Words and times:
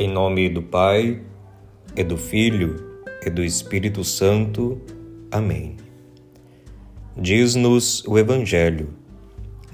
Em 0.00 0.06
nome 0.06 0.48
do 0.48 0.62
Pai, 0.62 1.20
e 1.96 2.04
do 2.04 2.16
Filho, 2.16 2.76
e 3.26 3.28
do 3.28 3.42
Espírito 3.42 4.04
Santo. 4.04 4.80
Amém. 5.28 5.74
Diz-nos 7.16 8.04
o 8.04 8.16
Evangelho: 8.16 8.90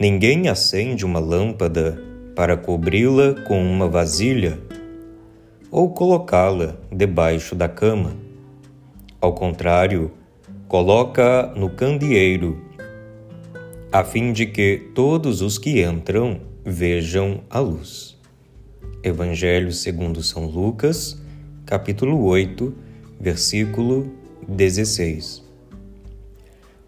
Ninguém 0.01 0.49
acende 0.49 1.05
uma 1.05 1.19
lâmpada 1.19 2.03
para 2.35 2.57
cobri-la 2.57 3.35
com 3.47 3.63
uma 3.63 3.87
vasilha 3.87 4.59
ou 5.71 5.91
colocá-la 5.91 6.75
debaixo 6.91 7.55
da 7.55 7.69
cama. 7.69 8.17
Ao 9.21 9.35
contrário, 9.35 10.11
coloca 10.67 11.53
no 11.55 11.69
candeeiro, 11.69 12.65
a 13.93 14.03
fim 14.03 14.33
de 14.33 14.47
que 14.47 14.91
todos 14.95 15.43
os 15.43 15.59
que 15.59 15.85
entram 15.85 16.41
vejam 16.65 17.43
a 17.51 17.59
luz. 17.59 18.14
Evangelho 19.05 19.71
segundo 19.71 20.23
São 20.23 20.47
Lucas, 20.47 21.21
capítulo 21.67 22.25
8, 22.25 22.75
versículo 23.21 24.11
16. 24.49 25.45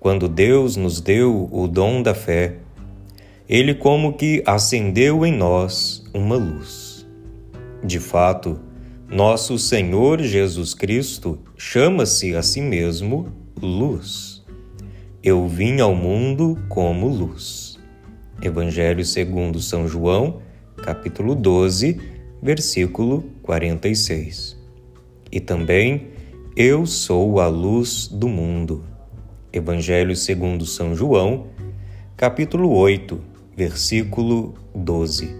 Quando 0.01 0.27
Deus 0.27 0.77
nos 0.77 0.98
deu 0.98 1.47
o 1.52 1.69
dom 1.69 2.01
da 2.01 2.15
fé, 2.15 2.55
ele 3.47 3.74
como 3.74 4.15
que 4.15 4.43
acendeu 4.47 5.27
em 5.27 5.33
nós 5.37 6.07
uma 6.15 6.37
luz. 6.37 7.07
De 7.84 8.01
fato, 8.01 8.59
nosso 9.10 9.59
Senhor 9.59 10.23
Jesus 10.23 10.73
Cristo 10.73 11.38
chama-se 11.55 12.35
a 12.35 12.43
si 12.43 12.62
mesmo 12.62 13.30
luz. 13.60 14.43
Eu 15.23 15.46
vim 15.46 15.80
ao 15.80 15.95
mundo 15.95 16.57
como 16.71 17.09
luz. 17.09 17.79
Evangelho 18.41 19.04
segundo 19.04 19.60
São 19.60 19.87
João, 19.87 20.46
capítulo 20.82 21.35
12, 21.35 22.01
versículo 22.43 23.24
46 23.43 24.57
e 25.30 25.41
também 25.41 26.09
Eu 26.57 26.87
sou 26.87 27.41
a 27.41 27.49
luz 27.49 28.09
do 28.09 28.29
mundo. 28.29 28.82
Evangelho 29.52 30.16
segundo 30.16 30.65
São 30.65 30.95
João, 30.95 31.49
capítulo 32.16 32.74
8, 32.74 33.21
versículo 33.54 34.54
12. 34.74 35.35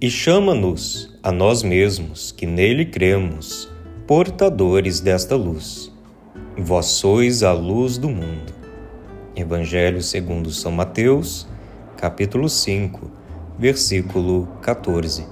E 0.00 0.10
chama-nos 0.10 1.18
a 1.22 1.32
nós 1.32 1.62
mesmos, 1.62 2.30
que 2.30 2.46
nele 2.46 2.84
cremos, 2.84 3.68
portadores 4.06 5.00
desta 5.00 5.34
luz. 5.34 5.92
Vós 6.56 6.86
sois 6.86 7.42
a 7.42 7.52
luz 7.52 7.98
do 7.98 8.08
mundo. 8.08 8.54
Evangelho 9.34 10.02
segundo 10.02 10.50
São 10.50 10.70
Mateus, 10.70 11.48
capítulo 11.96 12.48
5, 12.48 13.10
versículo 13.58 14.46
14. 14.62 15.24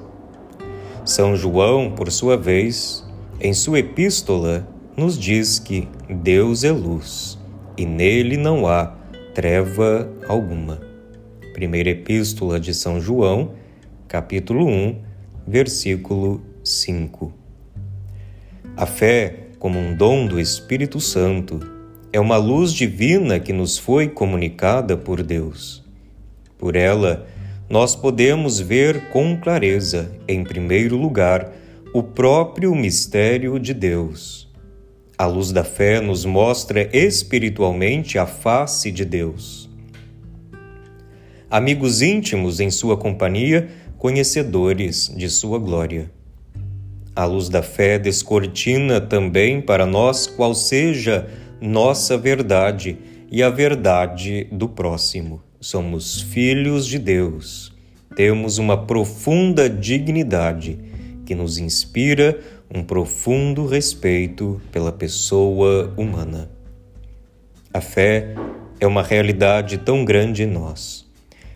São 1.04 1.36
João, 1.36 1.92
por 1.92 2.10
sua 2.10 2.36
vez, 2.36 3.04
em 3.40 3.52
sua 3.52 3.80
epístola, 3.80 4.66
nos 4.96 5.18
diz 5.18 5.58
que 5.58 5.88
Deus 6.08 6.64
é 6.64 6.72
luz 6.72 7.38
e 7.76 7.84
nele 7.84 8.36
não 8.36 8.66
há 8.66 8.94
treva 9.34 10.08
alguma. 10.28 10.80
Primeira 11.52 11.90
Epístola 11.90 12.58
de 12.58 12.72
São 12.72 13.00
João, 13.00 13.52
capítulo 14.08 14.66
1, 14.66 14.96
versículo 15.46 16.40
5. 16.62 17.32
A 18.76 18.86
fé, 18.86 19.48
como 19.58 19.78
um 19.78 19.94
dom 19.94 20.26
do 20.26 20.40
Espírito 20.40 21.00
Santo, 21.00 21.60
é 22.12 22.20
uma 22.20 22.36
luz 22.36 22.72
divina 22.72 23.38
que 23.38 23.52
nos 23.52 23.76
foi 23.76 24.08
comunicada 24.08 24.96
por 24.96 25.22
Deus. 25.22 25.84
Por 26.56 26.76
ela, 26.76 27.26
nós 27.74 27.96
podemos 27.96 28.60
ver 28.60 29.08
com 29.08 29.36
clareza, 29.36 30.08
em 30.28 30.44
primeiro 30.44 30.96
lugar, 30.96 31.50
o 31.92 32.04
próprio 32.04 32.72
mistério 32.72 33.58
de 33.58 33.74
Deus. 33.74 34.48
A 35.18 35.26
luz 35.26 35.50
da 35.50 35.64
fé 35.64 36.00
nos 36.00 36.24
mostra 36.24 36.88
espiritualmente 36.96 38.16
a 38.16 38.26
face 38.26 38.92
de 38.92 39.04
Deus. 39.04 39.68
Amigos 41.50 42.00
íntimos 42.00 42.60
em 42.60 42.70
sua 42.70 42.96
companhia, 42.96 43.68
conhecedores 43.98 45.12
de 45.16 45.28
sua 45.28 45.58
glória. 45.58 46.08
A 47.16 47.24
luz 47.24 47.48
da 47.48 47.60
fé 47.60 47.98
descortina 47.98 49.00
também 49.00 49.60
para 49.60 49.84
nós 49.84 50.28
qual 50.28 50.54
seja 50.54 51.28
nossa 51.60 52.16
verdade 52.16 52.96
e 53.32 53.42
a 53.42 53.50
verdade 53.50 54.46
do 54.52 54.68
próximo 54.68 55.42
somos 55.64 56.20
filhos 56.20 56.86
de 56.86 56.98
Deus, 56.98 57.73
temos 58.16 58.58
uma 58.58 58.76
profunda 58.86 59.68
dignidade 59.68 60.78
que 61.26 61.34
nos 61.34 61.58
inspira 61.58 62.38
um 62.72 62.82
profundo 62.82 63.66
respeito 63.66 64.60
pela 64.70 64.92
pessoa 64.92 65.92
humana. 65.96 66.50
A 67.72 67.80
fé 67.80 68.34
é 68.78 68.86
uma 68.86 69.02
realidade 69.02 69.78
tão 69.78 70.04
grande 70.04 70.44
em 70.44 70.46
nós 70.46 71.04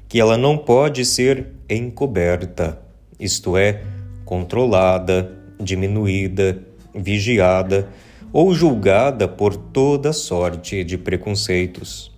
que 0.08 0.18
ela 0.18 0.38
não 0.38 0.56
pode 0.56 1.04
ser 1.04 1.48
encoberta, 1.68 2.80
isto 3.20 3.58
é, 3.58 3.82
controlada, 4.24 5.30
diminuída, 5.60 6.62
vigiada 6.94 7.88
ou 8.32 8.54
julgada 8.54 9.28
por 9.28 9.54
toda 9.54 10.12
sorte 10.12 10.82
de 10.82 10.96
preconceitos. 10.96 12.10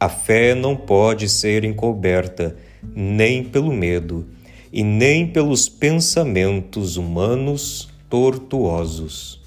A 0.00 0.08
fé 0.08 0.54
não 0.54 0.74
pode 0.74 1.28
ser 1.28 1.64
encoberta 1.64 2.56
nem 2.94 3.44
pelo 3.44 3.72
medo 3.72 4.26
e 4.72 4.82
nem 4.82 5.26
pelos 5.26 5.68
pensamentos 5.68 6.96
humanos 6.96 7.88
tortuosos. 8.08 9.40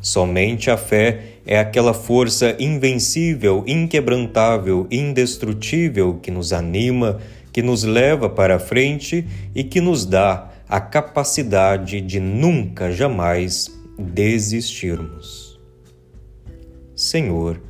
Somente 0.00 0.70
a 0.70 0.76
fé 0.76 1.38
é 1.46 1.58
aquela 1.58 1.94
força 1.94 2.54
invencível, 2.58 3.64
inquebrantável, 3.66 4.86
indestrutível 4.90 6.18
que 6.20 6.30
nos 6.30 6.52
anima, 6.52 7.20
que 7.52 7.62
nos 7.62 7.84
leva 7.84 8.28
para 8.28 8.56
a 8.56 8.58
frente 8.58 9.26
e 9.54 9.64
que 9.64 9.80
nos 9.80 10.04
dá 10.04 10.50
a 10.68 10.80
capacidade 10.80 12.00
de 12.00 12.18
nunca 12.18 12.90
jamais 12.90 13.70
desistirmos. 13.98 15.58
Senhor, 16.96 17.60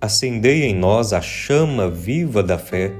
acendei 0.00 0.64
em 0.64 0.74
nós 0.74 1.12
a 1.12 1.20
chama 1.20 1.88
viva 1.88 2.42
da 2.42 2.58
fé, 2.58 2.92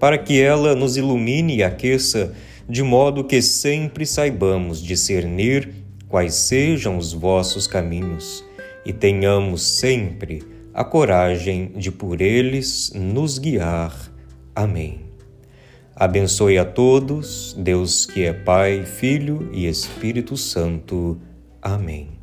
para 0.00 0.16
que 0.16 0.40
ela 0.40 0.74
nos 0.74 0.96
ilumine 0.96 1.58
e 1.58 1.62
aqueça, 1.62 2.34
de 2.66 2.82
modo 2.82 3.22
que 3.22 3.42
sempre 3.42 4.06
saibamos 4.06 4.82
discernir 4.82 5.68
quais 6.08 6.34
sejam 6.34 6.96
os 6.96 7.12
vossos 7.12 7.66
caminhos 7.66 8.44
e 8.84 8.92
tenhamos 8.92 9.62
sempre 9.62 10.42
a 10.72 10.82
coragem 10.82 11.72
de 11.76 11.92
por 11.92 12.20
eles 12.20 12.92
nos 12.94 13.38
guiar. 13.38 13.94
Amém. 14.54 15.00
Abençoe 15.94 16.56
a 16.56 16.64
todos, 16.64 17.54
Deus 17.58 18.06
que 18.06 18.24
é 18.24 18.32
Pai, 18.32 18.86
Filho 18.86 19.50
e 19.52 19.66
Espírito 19.66 20.36
Santo. 20.36 21.20
Amém. 21.60 22.19